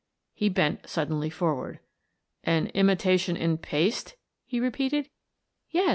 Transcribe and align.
He 0.33 0.49
bent 0.49 0.89
suddenly 0.89 1.29
forward. 1.29 1.79
"An 2.43 2.71
imitation 2.73 3.37
in 3.37 3.59
paste?" 3.59 4.15
he 4.47 4.59
repeated. 4.59 5.11
"Yes. 5.69 5.89